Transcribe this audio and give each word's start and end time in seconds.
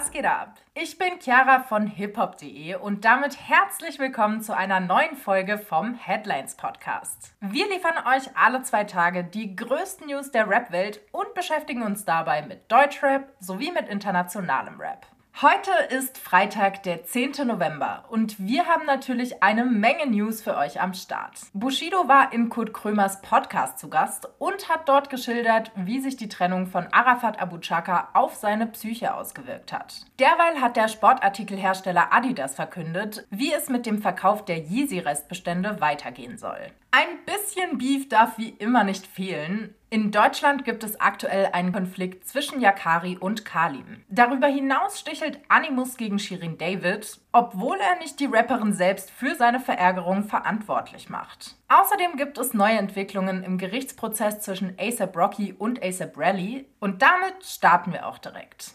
was 0.00 0.10
geht 0.10 0.24
ab? 0.24 0.54
Ich 0.72 0.96
bin 0.96 1.20
Chiara 1.20 1.60
von 1.60 1.86
hiphop.de 1.86 2.76
und 2.76 3.04
damit 3.04 3.36
herzlich 3.38 3.98
willkommen 3.98 4.40
zu 4.40 4.56
einer 4.56 4.80
neuen 4.80 5.14
Folge 5.14 5.58
vom 5.58 5.92
Headlines 5.92 6.54
Podcast. 6.54 7.34
Wir 7.42 7.68
liefern 7.68 7.98
euch 8.06 8.34
alle 8.34 8.62
zwei 8.62 8.84
Tage 8.84 9.24
die 9.24 9.54
größten 9.54 10.06
News 10.06 10.30
der 10.30 10.48
Rap-Welt 10.48 11.00
und 11.12 11.34
beschäftigen 11.34 11.82
uns 11.82 12.06
dabei 12.06 12.40
mit 12.40 12.72
Deutschrap 12.72 13.28
sowie 13.40 13.72
mit 13.72 13.90
internationalem 13.90 14.80
Rap. 14.80 15.06
Heute 15.36 15.70
ist 15.88 16.18
Freitag, 16.18 16.82
der 16.82 17.04
10. 17.04 17.46
November 17.46 18.04
und 18.10 18.38
wir 18.38 18.66
haben 18.66 18.84
natürlich 18.84 19.42
eine 19.42 19.64
Menge 19.64 20.06
News 20.06 20.42
für 20.42 20.54
euch 20.54 20.82
am 20.82 20.92
Start. 20.92 21.32
Bushido 21.54 22.08
war 22.08 22.32
in 22.34 22.50
Kurt 22.50 22.74
Krömers 22.74 23.22
Podcast 23.22 23.78
zu 23.78 23.88
Gast 23.88 24.28
und 24.38 24.68
hat 24.68 24.86
dort 24.86 25.08
geschildert, 25.08 25.72
wie 25.76 26.00
sich 26.00 26.16
die 26.16 26.28
Trennung 26.28 26.66
von 26.66 26.88
Arafat 26.92 27.40
Abu 27.40 27.56
Chaka 27.56 28.10
auf 28.12 28.34
seine 28.34 28.66
Psyche 28.66 29.14
ausgewirkt 29.14 29.72
hat. 29.72 30.04
Derweil 30.18 30.60
hat 30.60 30.76
der 30.76 30.88
Sportartikelhersteller 30.88 32.12
Adidas 32.12 32.54
verkündet, 32.54 33.26
wie 33.30 33.52
es 33.52 33.70
mit 33.70 33.86
dem 33.86 34.02
Verkauf 34.02 34.44
der 34.44 34.58
Yeezy-Restbestände 34.58 35.80
weitergehen 35.80 36.36
soll. 36.36 36.70
Ein 36.92 37.24
bisschen 37.24 37.78
Beef 37.78 38.08
darf 38.08 38.36
wie 38.36 38.48
immer 38.48 38.82
nicht 38.82 39.06
fehlen. 39.06 39.76
In 39.90 40.10
Deutschland 40.10 40.64
gibt 40.64 40.82
es 40.82 41.00
aktuell 41.00 41.46
einen 41.52 41.72
Konflikt 41.72 42.26
zwischen 42.26 42.60
Yakari 42.60 43.16
und 43.16 43.44
Kalim. 43.44 44.04
Darüber 44.08 44.48
hinaus 44.48 44.98
stichelt 44.98 45.38
Animus 45.48 45.96
gegen 45.96 46.18
Shirin 46.18 46.58
David, 46.58 47.20
obwohl 47.30 47.78
er 47.78 48.00
nicht 48.00 48.18
die 48.18 48.26
Rapperin 48.26 48.72
selbst 48.72 49.08
für 49.12 49.36
seine 49.36 49.60
Verärgerung 49.60 50.24
verantwortlich 50.24 51.08
macht. 51.08 51.54
Außerdem 51.68 52.16
gibt 52.16 52.38
es 52.38 52.54
neue 52.54 52.78
Entwicklungen 52.78 53.44
im 53.44 53.56
Gerichtsprozess 53.56 54.40
zwischen 54.40 54.76
ASAP 54.76 55.16
Rocky 55.16 55.52
und 55.52 55.80
ASAP 55.84 56.18
Rally 56.18 56.66
und 56.80 57.02
damit 57.02 57.44
starten 57.44 57.92
wir 57.92 58.08
auch 58.08 58.18
direkt. 58.18 58.74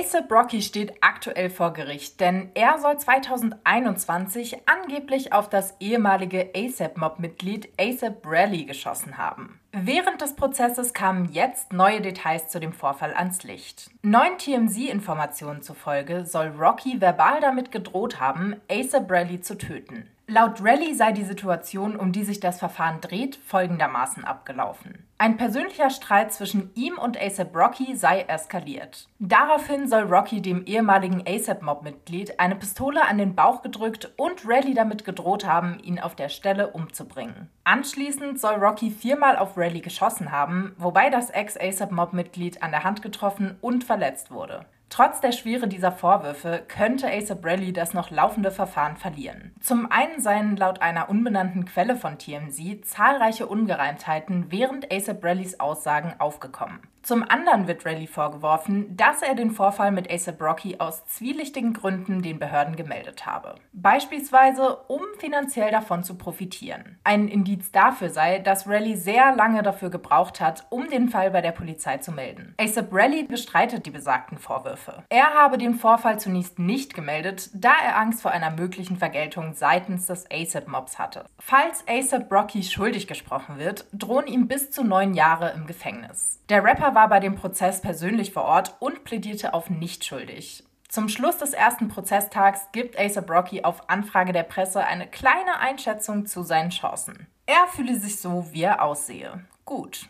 ASAP 0.00 0.32
Rocky 0.32 0.62
steht 0.62 0.94
aktuell 1.02 1.50
vor 1.50 1.74
Gericht, 1.74 2.20
denn 2.20 2.50
er 2.54 2.78
soll 2.78 2.96
2021 2.96 4.56
angeblich 4.64 5.34
auf 5.34 5.50
das 5.50 5.74
ehemalige 5.78 6.50
ASAP-Mob-Mitglied 6.56 7.68
ASAP 7.78 8.24
Rally 8.24 8.64
geschossen 8.64 9.18
haben. 9.18 9.60
Während 9.72 10.22
des 10.22 10.36
Prozesses 10.36 10.94
kamen 10.94 11.30
jetzt 11.32 11.74
neue 11.74 12.00
Details 12.00 12.48
zu 12.48 12.60
dem 12.60 12.72
Vorfall 12.72 13.12
ans 13.12 13.42
Licht. 13.42 13.90
Neuen 14.00 14.38
TMZ-Informationen 14.38 15.60
zufolge 15.60 16.24
soll 16.24 16.48
Rocky 16.58 16.98
verbal 17.00 17.40
damit 17.40 17.70
gedroht 17.70 18.20
haben, 18.20 18.56
ASAP 18.70 19.10
Rally 19.10 19.42
zu 19.42 19.58
töten. 19.58 20.08
Laut 20.32 20.62
Rally 20.62 20.94
sei 20.94 21.10
die 21.10 21.24
Situation, 21.24 21.96
um 21.96 22.12
die 22.12 22.22
sich 22.22 22.38
das 22.38 22.60
Verfahren 22.60 23.00
dreht, 23.00 23.34
folgendermaßen 23.34 24.24
abgelaufen. 24.24 25.04
Ein 25.18 25.36
persönlicher 25.36 25.90
Streit 25.90 26.32
zwischen 26.32 26.70
ihm 26.76 26.98
und 26.98 27.20
ASAP 27.20 27.52
Rocky 27.52 27.96
sei 27.96 28.20
eskaliert. 28.28 29.08
Daraufhin 29.18 29.88
soll 29.88 30.04
Rocky 30.04 30.40
dem 30.40 30.64
ehemaligen 30.66 31.24
ASAP-Mob-Mitglied 31.26 32.38
eine 32.38 32.54
Pistole 32.54 33.04
an 33.08 33.18
den 33.18 33.34
Bauch 33.34 33.62
gedrückt 33.62 34.12
und 34.16 34.46
Rally 34.46 34.72
damit 34.72 35.04
gedroht 35.04 35.44
haben, 35.44 35.80
ihn 35.82 35.98
auf 35.98 36.14
der 36.14 36.28
Stelle 36.28 36.68
umzubringen. 36.68 37.50
Anschließend 37.64 38.38
soll 38.38 38.54
Rocky 38.54 38.92
viermal 38.92 39.36
auf 39.36 39.58
Rally 39.58 39.80
geschossen 39.80 40.30
haben, 40.30 40.76
wobei 40.78 41.10
das 41.10 41.30
Ex-ASAP-Mob-Mitglied 41.30 42.62
an 42.62 42.70
der 42.70 42.84
Hand 42.84 43.02
getroffen 43.02 43.58
und 43.60 43.82
verletzt 43.82 44.30
wurde. 44.30 44.64
Trotz 44.90 45.20
der 45.20 45.30
Schwere 45.30 45.68
dieser 45.68 45.92
Vorwürfe 45.92 46.64
könnte 46.66 47.08
ASAP 47.08 47.46
Rally 47.46 47.72
das 47.72 47.94
noch 47.94 48.10
laufende 48.10 48.50
Verfahren 48.50 48.96
verlieren. 48.96 49.54
Zum 49.60 49.90
einen 49.90 50.20
seien 50.20 50.56
laut 50.56 50.82
einer 50.82 51.08
unbenannten 51.08 51.64
Quelle 51.64 51.94
von 51.94 52.18
TMZ 52.18 52.84
zahlreiche 52.84 53.46
Ungereimtheiten 53.46 54.50
während 54.50 54.92
ASAP 54.92 55.24
Rallys 55.24 55.60
Aussagen 55.60 56.14
aufgekommen. 56.18 56.80
Zum 57.02 57.24
anderen 57.28 57.66
wird 57.66 57.86
Rally 57.86 58.06
vorgeworfen, 58.06 58.94
dass 58.96 59.22
er 59.22 59.34
den 59.34 59.50
Vorfall 59.50 59.90
mit 59.90 60.10
ASAP 60.12 60.40
Rocky 60.40 60.76
aus 60.78 61.04
zwielichtigen 61.06 61.72
Gründen 61.72 62.20
den 62.20 62.38
Behörden 62.38 62.76
gemeldet 62.76 63.24
habe. 63.24 63.54
Beispielsweise, 63.72 64.76
um 64.88 65.00
finanziell 65.18 65.70
davon 65.70 66.04
zu 66.04 66.16
profitieren. 66.16 66.98
Ein 67.02 67.28
Indiz 67.28 67.72
dafür 67.72 68.10
sei, 68.10 68.38
dass 68.38 68.68
Rally 68.68 68.96
sehr 68.96 69.34
lange 69.34 69.62
dafür 69.62 69.88
gebraucht 69.88 70.40
hat, 70.40 70.66
um 70.68 70.88
den 70.88 71.08
Fall 71.08 71.30
bei 71.30 71.40
der 71.40 71.52
Polizei 71.52 71.96
zu 71.98 72.12
melden. 72.12 72.54
ASAP 72.58 72.92
Rally 72.92 73.22
bestreitet 73.24 73.86
die 73.86 73.90
besagten 73.90 74.36
Vorwürfe. 74.36 75.02
Er 75.08 75.34
habe 75.34 75.56
den 75.56 75.74
Vorfall 75.74 76.20
zunächst 76.20 76.58
nicht 76.58 76.94
gemeldet, 76.94 77.50
da 77.54 77.72
er 77.82 77.98
Angst 77.98 78.20
vor 78.20 78.30
einer 78.30 78.50
möglichen 78.50 78.98
Vergeltung 78.98 79.54
seitens 79.54 80.06
des 80.06 80.26
ASAP-Mobs 80.30 80.98
hatte. 80.98 81.24
Falls 81.38 81.82
ASAP 81.88 82.30
Rocky 82.30 82.62
schuldig 82.62 83.06
gesprochen 83.06 83.58
wird, 83.58 83.86
drohen 83.92 84.26
ihm 84.26 84.48
bis 84.48 84.70
zu 84.70 84.84
neun 84.84 85.14
Jahre 85.14 85.52
im 85.56 85.66
Gefängnis. 85.66 86.40
Der 86.50 86.64
Rapper 86.64 86.89
war 86.94 87.08
bei 87.08 87.20
dem 87.20 87.36
Prozess 87.36 87.80
persönlich 87.80 88.32
vor 88.32 88.44
Ort 88.44 88.76
und 88.78 89.04
plädierte 89.04 89.54
auf 89.54 89.70
nicht 89.70 90.04
schuldig. 90.04 90.64
Zum 90.88 91.08
Schluss 91.08 91.38
des 91.38 91.52
ersten 91.52 91.88
Prozesstags 91.88 92.72
gibt 92.72 92.98
ASAP 92.98 93.30
Rocky 93.30 93.62
auf 93.62 93.88
Anfrage 93.88 94.32
der 94.32 94.42
Presse 94.42 94.84
eine 94.84 95.06
kleine 95.06 95.60
Einschätzung 95.60 96.26
zu 96.26 96.42
seinen 96.42 96.70
Chancen. 96.70 97.28
Er 97.46 97.66
fühle 97.68 97.96
sich 97.96 98.20
so, 98.20 98.46
wie 98.50 98.62
er 98.62 98.82
aussehe. 98.82 99.44
Gut. 99.64 100.08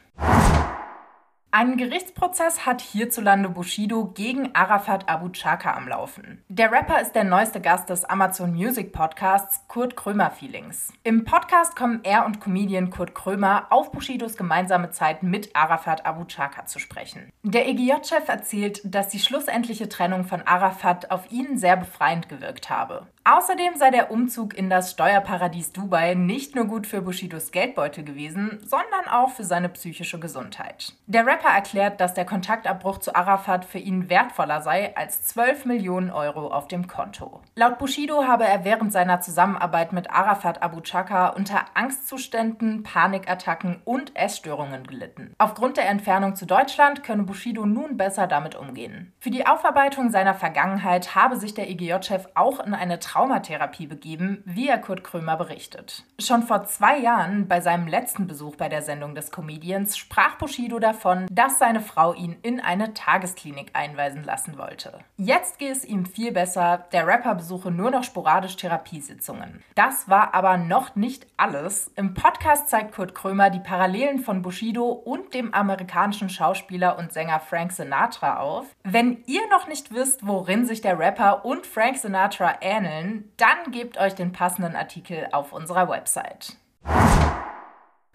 Einen 1.52 1.76
Gerichtsprozess 1.76 2.64
hat 2.64 2.80
hierzulande 2.80 3.48
Bushido 3.48 4.04
gegen 4.14 4.54
Arafat 4.54 5.08
Abu 5.08 5.30
Chaka 5.30 5.74
am 5.74 5.88
Laufen. 5.88 6.44
Der 6.48 6.70
Rapper 6.70 7.00
ist 7.00 7.16
der 7.16 7.24
neueste 7.24 7.60
Gast 7.60 7.90
des 7.90 8.04
Amazon 8.04 8.52
Music 8.52 8.92
Podcasts 8.92 9.66
Kurt 9.66 9.96
Krömer 9.96 10.30
Feelings. 10.30 10.92
Im 11.02 11.24
Podcast 11.24 11.74
kommen 11.74 12.00
er 12.04 12.24
und 12.24 12.40
Comedian 12.40 12.90
Kurt 12.90 13.16
Krömer 13.16 13.66
auf 13.70 13.90
Bushidos 13.90 14.36
gemeinsame 14.36 14.92
Zeit 14.92 15.24
mit 15.24 15.56
Arafat 15.56 16.06
Abu 16.06 16.24
Chaka 16.24 16.66
zu 16.66 16.78
sprechen. 16.78 17.32
Der 17.42 17.66
EGJ-Chef 17.66 18.28
erzählt, 18.28 18.80
dass 18.84 19.08
die 19.08 19.18
schlussendliche 19.18 19.88
Trennung 19.88 20.22
von 20.22 20.42
Arafat 20.42 21.10
auf 21.10 21.32
ihn 21.32 21.58
sehr 21.58 21.76
befreiend 21.76 22.28
gewirkt 22.28 22.70
habe. 22.70 23.08
Außerdem 23.24 23.74
sei 23.76 23.90
der 23.90 24.10
Umzug 24.10 24.56
in 24.56 24.70
das 24.70 24.92
Steuerparadies 24.92 25.72
Dubai 25.72 26.14
nicht 26.14 26.54
nur 26.54 26.64
gut 26.66 26.86
für 26.86 27.02
Bushidos 27.02 27.50
Geldbeutel 27.50 28.02
gewesen, 28.04 28.60
sondern 28.64 29.08
auch 29.10 29.30
für 29.30 29.44
seine 29.44 29.68
psychische 29.68 30.18
Gesundheit. 30.18 30.94
Der 31.06 31.26
Rapper 31.26 31.39
erklärt, 31.48 32.00
dass 32.00 32.14
der 32.14 32.26
Kontaktabbruch 32.26 32.98
zu 32.98 33.14
Arafat 33.14 33.64
für 33.64 33.78
ihn 33.78 34.10
wertvoller 34.10 34.60
sei 34.60 34.94
als 34.96 35.24
12 35.24 35.64
Millionen 35.64 36.10
Euro 36.10 36.48
auf 36.48 36.68
dem 36.68 36.86
Konto. 36.86 37.40
Laut 37.56 37.78
Bushido 37.78 38.24
habe 38.24 38.44
er 38.44 38.64
während 38.64 38.92
seiner 38.92 39.20
Zusammenarbeit 39.20 39.92
mit 39.92 40.10
Arafat 40.10 40.62
Abu 40.62 40.80
Chaka 40.80 41.28
unter 41.28 41.64
Angstzuständen, 41.74 42.82
Panikattacken 42.82 43.80
und 43.84 44.14
Essstörungen 44.16 44.86
gelitten. 44.86 45.34
Aufgrund 45.38 45.76
der 45.76 45.88
Entfernung 45.88 46.36
zu 46.36 46.46
Deutschland 46.46 47.02
könne 47.02 47.22
Bushido 47.22 47.64
nun 47.66 47.96
besser 47.96 48.26
damit 48.26 48.54
umgehen. 48.54 49.12
Für 49.18 49.30
die 49.30 49.46
Aufarbeitung 49.46 50.10
seiner 50.10 50.34
Vergangenheit 50.34 51.14
habe 51.14 51.36
sich 51.36 51.54
der 51.54 51.70
EGJ-Chef 51.70 52.26
auch 52.34 52.60
in 52.60 52.74
eine 52.74 52.98
Traumatherapie 52.98 53.86
begeben, 53.86 54.42
wie 54.44 54.68
er 54.68 54.78
Kurt 54.78 55.04
Krömer 55.04 55.36
berichtet. 55.36 56.04
Schon 56.18 56.42
vor 56.42 56.64
zwei 56.64 56.98
Jahren, 56.98 57.48
bei 57.48 57.60
seinem 57.60 57.86
letzten 57.86 58.26
Besuch 58.26 58.56
bei 58.56 58.68
der 58.68 58.82
Sendung 58.82 59.14
des 59.14 59.30
Comedians, 59.30 59.96
sprach 59.96 60.36
Bushido 60.36 60.78
davon, 60.78 61.26
dass 61.30 61.60
seine 61.60 61.80
Frau 61.80 62.12
ihn 62.12 62.36
in 62.42 62.60
eine 62.60 62.92
Tagesklinik 62.92 63.70
einweisen 63.72 64.24
lassen 64.24 64.58
wollte. 64.58 64.98
Jetzt 65.16 65.58
gehe 65.58 65.70
es 65.70 65.84
ihm 65.84 66.04
viel 66.04 66.32
besser, 66.32 66.84
der 66.92 67.06
Rapper 67.06 67.36
besuche 67.36 67.70
nur 67.70 67.92
noch 67.92 68.02
sporadisch 68.02 68.56
Therapiesitzungen. 68.56 69.62
Das 69.76 70.08
war 70.08 70.34
aber 70.34 70.56
noch 70.56 70.96
nicht 70.96 71.28
alles. 71.36 71.92
Im 71.94 72.14
Podcast 72.14 72.68
zeigt 72.68 72.94
Kurt 72.94 73.14
Krömer 73.14 73.48
die 73.48 73.60
Parallelen 73.60 74.18
von 74.18 74.42
Bushido 74.42 74.88
und 74.88 75.32
dem 75.32 75.54
amerikanischen 75.54 76.28
Schauspieler 76.28 76.98
und 76.98 77.12
Sänger 77.12 77.38
Frank 77.38 77.70
Sinatra 77.70 78.40
auf. 78.40 78.66
Wenn 78.82 79.22
ihr 79.26 79.42
noch 79.50 79.68
nicht 79.68 79.94
wisst, 79.94 80.26
worin 80.26 80.66
sich 80.66 80.80
der 80.80 80.98
Rapper 80.98 81.44
und 81.44 81.64
Frank 81.64 81.96
Sinatra 81.96 82.54
ähneln, 82.60 83.30
dann 83.36 83.70
gebt 83.70 83.98
euch 83.98 84.16
den 84.16 84.32
passenden 84.32 84.74
Artikel 84.74 85.28
auf 85.30 85.52
unserer 85.52 85.88
Website. 85.88 86.56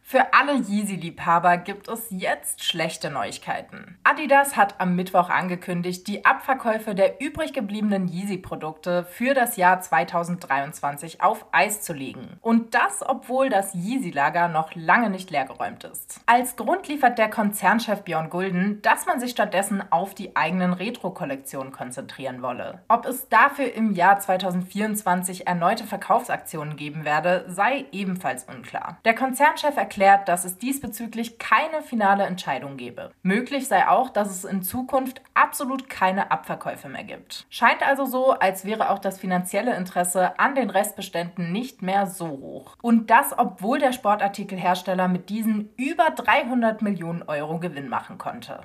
Für 0.08 0.36
alle 0.36 0.54
Yeezy-Liebhaber 0.54 1.58
gibt 1.58 1.88
es 1.88 2.06
jetzt 2.12 2.64
schlechte 2.64 3.10
Neuigkeiten. 3.10 3.98
Adidas 4.04 4.56
hat 4.56 4.80
am 4.80 4.96
Mittwoch 4.96 5.32
angekündigt, 5.32 6.06
die 6.06 6.26
Abverkäufe 6.26 6.94
der 6.94 7.20
übrig 7.20 7.54
gebliebenen 7.54 8.08
Yeezy-Produkte 8.08 9.04
für 9.04 9.34
das 9.34 9.58
Jahr 9.58 9.82
2023 9.82 11.24
auf 11.24 11.48
Eis 11.52 11.82
zu 11.82 11.94
legen. 11.94 12.38
Und 12.42 12.76
das, 12.76 13.02
obwohl 13.04 13.50
das 13.50 13.74
Yeezy-Lager 13.74 14.48
noch 14.48 14.76
lange 14.76 15.10
nicht 15.10 15.32
leergeräumt 15.32 15.86
ist. 15.86 16.22
Als 16.28 16.56
Grund 16.56 16.88
liefert 16.88 17.18
der 17.18 17.32
Konzernchef 17.32 18.04
Björn 18.04 18.30
Gulden, 18.30 18.84
dass 18.84 19.08
man 19.08 19.20
sich 19.20 19.32
stattdessen 19.32 19.84
auf 19.92 20.14
die 20.14 20.36
eigenen 20.36 20.74
Retro-Kollektionen 20.74 21.72
konzentrieren 21.72 22.44
wolle. 22.44 22.84
Ob 22.90 23.08
es 23.08 23.28
dafür 23.30 23.74
im 23.74 23.96
Jahr 23.96 24.20
2024 24.20 25.48
erneute 25.48 25.84
Verkaufsaktionen 25.84 26.76
geben 26.76 27.06
werde, 27.06 27.46
sei 27.48 27.86
ebenfalls 27.92 28.44
unklar. 28.44 29.00
Der 29.04 29.16
Konzernchef 29.16 29.76
erklärt, 29.76 29.96
erklärt, 30.06 30.28
dass 30.28 30.46
es 30.46 30.58
diesbezüglich 30.58 31.40
keine 31.40 31.82
finale 31.82 32.26
Entscheidung 32.26 32.78
gebe. 32.78 33.12
Möglich 33.24 33.68
sei 33.68 33.88
auch, 33.88 34.10
dass 34.10 34.30
es 34.30 34.46
in 34.46 34.62
Zukunft 34.62 35.22
absolut 35.34 35.90
keine 35.90 36.32
Abverkäufe 36.32 36.90
mehr 36.90 37.04
gibt. 37.04 37.46
Scheint 37.50 37.86
also 37.86 38.06
so, 38.06 38.32
als 38.32 38.66
wäre 38.66 38.90
auch 38.92 39.00
das 39.00 39.20
finanzielle 39.20 39.76
Interesse 39.76 40.40
an 40.40 40.54
den 40.56 40.70
Restbeständen 40.70 41.52
nicht 41.52 41.82
mehr 41.82 42.06
so 42.06 42.28
hoch. 42.28 42.76
Und 42.82 43.10
das, 43.10 43.38
obwohl 43.38 43.80
der 43.80 43.94
Sportartikelhersteller 43.94 45.08
mit 45.08 45.30
diesen 45.30 45.74
über 45.76 46.12
300 46.12 46.82
Millionen 46.82 47.24
Euro 47.24 47.60
Gewinn 47.60 47.90
machen 47.90 48.18
konnte. 48.18 48.60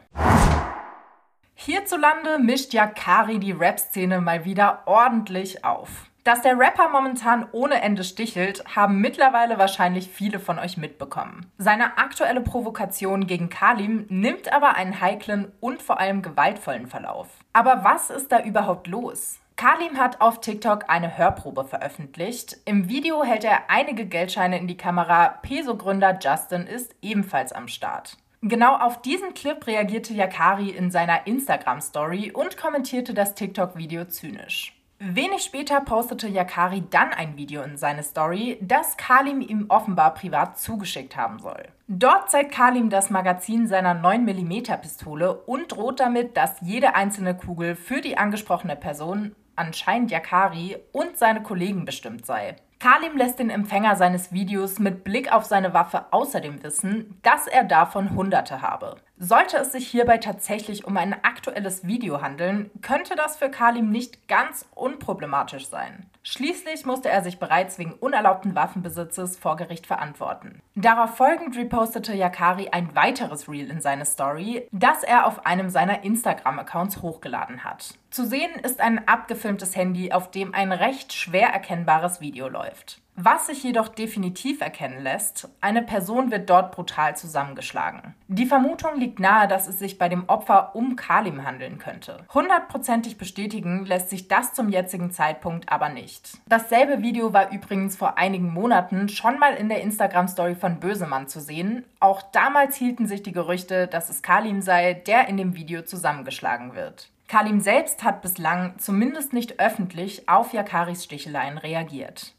Hierzulande 1.54 2.38
mischt 2.38 2.72
Yakari 2.72 3.38
die 3.38 3.52
Rap-Szene 3.52 4.20
mal 4.20 4.44
wieder 4.44 4.82
ordentlich 4.86 5.64
auf. 5.64 6.09
Dass 6.24 6.42
der 6.42 6.58
Rapper 6.58 6.90
momentan 6.90 7.46
ohne 7.52 7.80
Ende 7.80 8.04
stichelt, 8.04 8.62
haben 8.76 9.00
mittlerweile 9.00 9.58
wahrscheinlich 9.58 10.08
viele 10.08 10.38
von 10.38 10.58
euch 10.58 10.76
mitbekommen. 10.76 11.50
Seine 11.56 11.96
aktuelle 11.96 12.42
Provokation 12.42 13.26
gegen 13.26 13.48
Kalim 13.48 14.04
nimmt 14.10 14.52
aber 14.52 14.74
einen 14.74 15.00
heiklen 15.00 15.50
und 15.60 15.80
vor 15.82 15.98
allem 15.98 16.20
gewaltvollen 16.20 16.86
Verlauf. 16.86 17.28
Aber 17.54 17.84
was 17.84 18.10
ist 18.10 18.30
da 18.32 18.42
überhaupt 18.42 18.86
los? 18.86 19.40
Kalim 19.56 19.98
hat 19.98 20.20
auf 20.20 20.40
TikTok 20.40 20.84
eine 20.88 21.18
Hörprobe 21.18 21.64
veröffentlicht. 21.64 22.58
Im 22.64 22.88
Video 22.88 23.24
hält 23.24 23.44
er 23.44 23.68
einige 23.68 24.06
Geldscheine 24.06 24.58
in 24.58 24.66
die 24.66 24.76
Kamera. 24.76 25.38
Peso-Gründer 25.42 26.18
Justin 26.18 26.66
ist 26.66 26.94
ebenfalls 27.02 27.52
am 27.52 27.68
Start. 27.68 28.16
Genau 28.42 28.76
auf 28.76 29.02
diesen 29.02 29.34
Clip 29.34 29.66
reagierte 29.66 30.14
Yakari 30.14 30.70
in 30.70 30.90
seiner 30.90 31.26
Instagram-Story 31.26 32.30
und 32.32 32.56
kommentierte 32.56 33.12
das 33.12 33.34
TikTok-Video 33.34 34.06
zynisch. 34.06 34.79
Wenig 35.02 35.44
später 35.44 35.80
postete 35.80 36.28
Yakari 36.28 36.82
dann 36.90 37.14
ein 37.14 37.38
Video 37.38 37.62
in 37.62 37.78
seine 37.78 38.02
Story, 38.02 38.58
das 38.60 38.98
Kalim 38.98 39.40
ihm 39.40 39.64
offenbar 39.70 40.12
privat 40.12 40.58
zugeschickt 40.58 41.16
haben 41.16 41.38
soll. 41.38 41.68
Dort 41.88 42.30
zeigt 42.30 42.52
Kalim 42.52 42.90
das 42.90 43.08
Magazin 43.08 43.66
seiner 43.66 43.94
9mm 43.94 44.76
Pistole 44.76 45.32
und 45.32 45.72
droht 45.72 46.00
damit, 46.00 46.36
dass 46.36 46.60
jede 46.60 46.96
einzelne 46.96 47.34
Kugel 47.34 47.76
für 47.76 48.02
die 48.02 48.18
angesprochene 48.18 48.76
Person, 48.76 49.34
anscheinend 49.56 50.10
Yakari, 50.10 50.76
und 50.92 51.16
seine 51.16 51.42
Kollegen 51.42 51.86
bestimmt 51.86 52.26
sei. 52.26 52.56
Kalim 52.80 53.18
lässt 53.18 53.38
den 53.38 53.50
Empfänger 53.50 53.94
seines 53.94 54.32
Videos 54.32 54.78
mit 54.78 55.04
Blick 55.04 55.30
auf 55.30 55.44
seine 55.44 55.74
Waffe 55.74 56.06
außerdem 56.12 56.62
wissen, 56.62 57.20
dass 57.22 57.46
er 57.46 57.64
davon 57.64 58.16
Hunderte 58.16 58.62
habe. 58.62 58.96
Sollte 59.18 59.58
es 59.58 59.72
sich 59.72 59.86
hierbei 59.86 60.16
tatsächlich 60.16 60.86
um 60.86 60.96
ein 60.96 61.12
aktuelles 61.12 61.86
Video 61.86 62.22
handeln, 62.22 62.70
könnte 62.80 63.16
das 63.16 63.36
für 63.36 63.50
Kalim 63.50 63.90
nicht 63.90 64.28
ganz 64.28 64.66
unproblematisch 64.74 65.68
sein. 65.68 66.09
Schließlich 66.22 66.84
musste 66.84 67.08
er 67.08 67.22
sich 67.22 67.38
bereits 67.38 67.78
wegen 67.78 67.94
unerlaubten 67.94 68.54
Waffenbesitzes 68.54 69.38
vor 69.38 69.56
Gericht 69.56 69.86
verantworten. 69.86 70.60
Darauf 70.74 71.16
folgend 71.16 71.56
repostete 71.56 72.14
Yakari 72.14 72.68
ein 72.70 72.94
weiteres 72.94 73.48
Reel 73.48 73.70
in 73.70 73.80
seine 73.80 74.04
Story, 74.04 74.66
das 74.70 75.02
er 75.02 75.26
auf 75.26 75.46
einem 75.46 75.70
seiner 75.70 76.04
Instagram-Accounts 76.04 77.00
hochgeladen 77.00 77.64
hat. 77.64 77.94
Zu 78.10 78.26
sehen 78.26 78.52
ist 78.62 78.80
ein 78.80 79.06
abgefilmtes 79.08 79.76
Handy, 79.76 80.12
auf 80.12 80.30
dem 80.30 80.54
ein 80.54 80.72
recht 80.72 81.12
schwer 81.12 81.48
erkennbares 81.48 82.20
Video 82.20 82.48
läuft. 82.48 83.00
Was 83.22 83.48
sich 83.48 83.62
jedoch 83.62 83.88
definitiv 83.88 84.62
erkennen 84.62 85.02
lässt, 85.02 85.50
eine 85.60 85.82
Person 85.82 86.30
wird 86.30 86.48
dort 86.48 86.74
brutal 86.74 87.18
zusammengeschlagen. 87.18 88.14
Die 88.28 88.46
Vermutung 88.46 88.98
liegt 88.98 89.18
nahe, 89.18 89.46
dass 89.46 89.68
es 89.68 89.78
sich 89.78 89.98
bei 89.98 90.08
dem 90.08 90.26
Opfer 90.26 90.74
um 90.74 90.96
Kalim 90.96 91.44
handeln 91.44 91.76
könnte. 91.76 92.24
Hundertprozentig 92.32 93.18
bestätigen 93.18 93.84
lässt 93.84 94.08
sich 94.08 94.28
das 94.28 94.54
zum 94.54 94.70
jetzigen 94.70 95.10
Zeitpunkt 95.10 95.70
aber 95.70 95.90
nicht. 95.90 96.38
Dasselbe 96.46 97.02
Video 97.02 97.34
war 97.34 97.52
übrigens 97.52 97.94
vor 97.94 98.16
einigen 98.16 98.54
Monaten 98.54 99.10
schon 99.10 99.38
mal 99.38 99.52
in 99.52 99.68
der 99.68 99.82
Instagram-Story 99.82 100.54
von 100.54 100.80
Bösemann 100.80 101.28
zu 101.28 101.40
sehen. 101.40 101.84
Auch 101.98 102.22
damals 102.22 102.76
hielten 102.76 103.06
sich 103.06 103.22
die 103.22 103.32
Gerüchte, 103.32 103.86
dass 103.86 104.08
es 104.08 104.22
Kalim 104.22 104.62
sei, 104.62 104.94
der 104.94 105.28
in 105.28 105.36
dem 105.36 105.56
Video 105.56 105.82
zusammengeschlagen 105.82 106.74
wird. 106.74 107.10
Kalim 107.28 107.60
selbst 107.60 108.02
hat 108.02 108.22
bislang, 108.22 108.78
zumindest 108.78 109.34
nicht 109.34 109.60
öffentlich, 109.60 110.26
auf 110.26 110.54
Yakaris 110.54 111.04
Sticheleien 111.04 111.58
reagiert. 111.58 112.34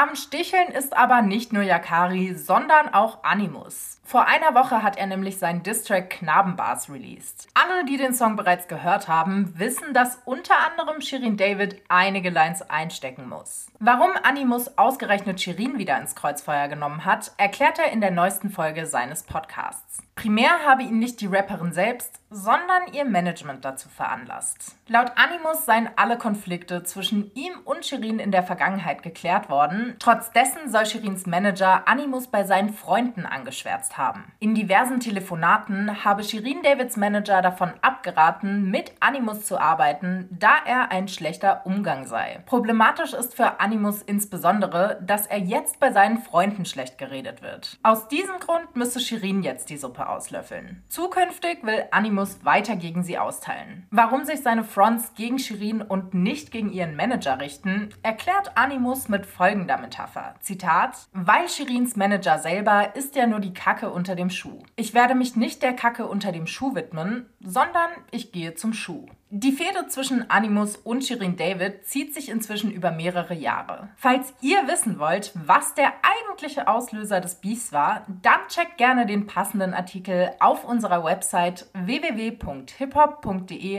Am 0.00 0.16
Sticheln 0.16 0.68
ist 0.68 0.96
aber 0.96 1.20
nicht 1.20 1.52
nur 1.52 1.62
Yakari, 1.62 2.34
sondern 2.34 2.88
auch 2.88 3.22
Animus. 3.22 4.00
Vor 4.02 4.26
einer 4.26 4.54
Woche 4.54 4.82
hat 4.82 4.96
er 4.96 5.06
nämlich 5.06 5.38
seinen 5.38 5.62
Distrack 5.62 6.08
Knabenbars 6.08 6.88
released. 6.88 7.48
Alle, 7.52 7.84
die 7.84 7.98
den 7.98 8.14
Song 8.14 8.34
bereits 8.34 8.66
gehört 8.66 9.08
haben, 9.08 9.52
wissen, 9.58 9.92
dass 9.92 10.22
unter 10.24 10.54
anderem 10.70 11.02
Shirin 11.02 11.36
David 11.36 11.82
einige 11.90 12.30
Lines 12.30 12.62
einstecken 12.62 13.28
muss. 13.28 13.66
Warum 13.78 14.12
Animus 14.22 14.78
ausgerechnet 14.78 15.38
Shirin 15.38 15.76
wieder 15.76 16.00
ins 16.00 16.14
Kreuzfeuer 16.14 16.68
genommen 16.68 17.04
hat, 17.04 17.32
erklärt 17.36 17.78
er 17.78 17.92
in 17.92 18.00
der 18.00 18.10
neuesten 18.10 18.48
Folge 18.48 18.86
seines 18.86 19.24
Podcasts. 19.24 19.98
Primär 20.20 20.66
habe 20.66 20.82
ihn 20.82 20.98
nicht 20.98 21.22
die 21.22 21.28
Rapperin 21.28 21.72
selbst, 21.72 22.20
sondern 22.28 22.92
ihr 22.92 23.06
Management 23.06 23.64
dazu 23.64 23.88
veranlasst. 23.88 24.76
Laut 24.86 25.12
Animus 25.16 25.64
seien 25.64 25.88
alle 25.96 26.18
Konflikte 26.18 26.82
zwischen 26.82 27.34
ihm 27.34 27.54
und 27.64 27.86
Shirin 27.86 28.18
in 28.18 28.30
der 28.30 28.42
Vergangenheit 28.42 29.02
geklärt 29.02 29.48
worden. 29.48 29.96
Trotz 29.98 30.30
dessen 30.30 30.70
soll 30.70 30.84
Shirins 30.84 31.24
Manager 31.24 31.88
Animus 31.88 32.26
bei 32.26 32.44
seinen 32.44 32.74
Freunden 32.74 33.24
angeschwärzt 33.24 33.96
haben. 33.96 34.30
In 34.40 34.54
diversen 34.54 35.00
Telefonaten 35.00 36.04
habe 36.04 36.22
Shirin 36.22 36.62
Davids 36.62 36.98
Manager 36.98 37.40
davon 37.40 37.72
abgeraten, 37.80 38.70
mit 38.70 38.92
Animus 39.00 39.46
zu 39.46 39.58
arbeiten, 39.58 40.28
da 40.30 40.52
er 40.66 40.90
ein 40.92 41.08
schlechter 41.08 41.62
Umgang 41.64 42.04
sei. 42.04 42.42
Problematisch 42.44 43.14
ist 43.14 43.34
für 43.36 43.58
Animus 43.58 44.02
insbesondere, 44.02 45.00
dass 45.00 45.26
er 45.26 45.38
jetzt 45.38 45.80
bei 45.80 45.92
seinen 45.92 46.18
Freunden 46.18 46.66
schlecht 46.66 46.98
geredet 46.98 47.40
wird. 47.40 47.78
Aus 47.82 48.06
diesem 48.08 48.38
Grund 48.38 48.76
müsse 48.76 49.00
Shirin 49.00 49.42
jetzt 49.42 49.70
die 49.70 49.78
Suppe 49.78 50.09
auslöffeln. 50.10 50.82
Zukünftig 50.88 51.62
will 51.62 51.84
Animus 51.90 52.44
weiter 52.44 52.76
gegen 52.76 53.02
sie 53.02 53.18
austeilen. 53.18 53.86
Warum 53.90 54.24
sich 54.24 54.42
seine 54.42 54.64
Fronts 54.64 55.14
gegen 55.14 55.38
Shirin 55.38 55.82
und 55.82 56.14
nicht 56.14 56.50
gegen 56.50 56.72
ihren 56.72 56.96
Manager 56.96 57.40
richten, 57.40 57.90
erklärt 58.02 58.56
Animus 58.56 59.08
mit 59.08 59.26
folgender 59.26 59.78
Metapher. 59.78 60.34
Zitat: 60.40 61.08
Weil 61.12 61.48
Shirins 61.48 61.96
Manager 61.96 62.38
selber 62.38 62.94
ist 62.96 63.16
ja 63.16 63.26
nur 63.26 63.40
die 63.40 63.54
Kacke 63.54 63.90
unter 63.90 64.16
dem 64.16 64.30
Schuh. 64.30 64.62
Ich 64.76 64.94
werde 64.94 65.14
mich 65.14 65.36
nicht 65.36 65.62
der 65.62 65.72
Kacke 65.72 66.06
unter 66.06 66.32
dem 66.32 66.46
Schuh 66.46 66.74
widmen, 66.74 67.26
sondern 67.40 67.90
ich 68.10 68.32
gehe 68.32 68.54
zum 68.54 68.72
Schuh. 68.72 69.06
Die 69.32 69.52
Fehde 69.52 69.86
zwischen 69.86 70.28
Animus 70.28 70.76
und 70.76 71.04
Shirin 71.04 71.36
David 71.36 71.86
zieht 71.86 72.12
sich 72.14 72.30
inzwischen 72.30 72.72
über 72.72 72.90
mehrere 72.90 73.32
Jahre. 73.32 73.90
Falls 73.94 74.34
ihr 74.40 74.66
wissen 74.66 74.98
wollt, 74.98 75.30
was 75.36 75.72
der 75.74 75.92
eigentliche 76.02 76.66
Auslöser 76.66 77.20
des 77.20 77.36
Beefs 77.36 77.72
war, 77.72 78.04
dann 78.22 78.40
checkt 78.48 78.76
gerne 78.76 79.06
den 79.06 79.28
passenden 79.28 79.72
Artikel 79.72 80.32
auf 80.40 80.64
unserer 80.64 81.04
Website 81.04 81.66
www.hiphop.de 81.74 82.66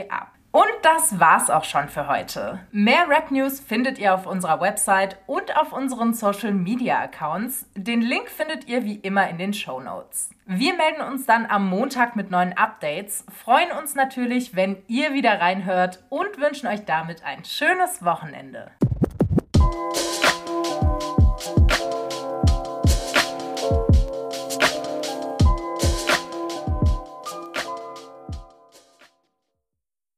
ab. 0.08 0.32
Und 0.52 0.66
das 0.82 1.18
war's 1.18 1.48
auch 1.48 1.64
schon 1.64 1.88
für 1.88 2.08
heute. 2.08 2.60
Mehr 2.72 3.08
Rap 3.08 3.30
News 3.30 3.58
findet 3.58 3.98
ihr 3.98 4.14
auf 4.14 4.26
unserer 4.26 4.60
Website 4.60 5.16
und 5.26 5.56
auf 5.56 5.72
unseren 5.72 6.12
Social 6.12 6.52
Media 6.52 7.00
Accounts. 7.00 7.64
Den 7.74 8.02
Link 8.02 8.28
findet 8.28 8.68
ihr 8.68 8.84
wie 8.84 8.96
immer 8.96 9.28
in 9.30 9.38
den 9.38 9.54
Show 9.54 9.80
Notes. 9.80 10.28
Wir 10.44 10.74
melden 10.74 11.00
uns 11.00 11.24
dann 11.24 11.46
am 11.46 11.66
Montag 11.70 12.16
mit 12.16 12.30
neuen 12.30 12.52
Updates, 12.52 13.24
freuen 13.32 13.72
uns 13.72 13.94
natürlich, 13.94 14.54
wenn 14.54 14.82
ihr 14.88 15.14
wieder 15.14 15.40
reinhört 15.40 16.04
und 16.10 16.38
wünschen 16.38 16.66
euch 16.66 16.84
damit 16.84 17.24
ein 17.24 17.46
schönes 17.46 18.04
Wochenende. 18.04 18.72